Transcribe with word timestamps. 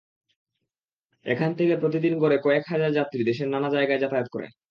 এখান 1.25 1.51
থেকে 1.57 1.73
প্রতিদিন 1.77 2.13
গড়ে 2.21 2.37
কয়েক 2.37 2.63
হাজার 2.67 2.91
যাত্রী 2.93 3.21
দেশের 3.23 3.47
নানা 3.49 3.69
জায়গায় 3.75 4.01
যাতায়াত 4.03 4.27
করেন। 4.31 4.51